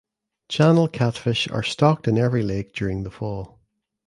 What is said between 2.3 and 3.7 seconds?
lake during the fall.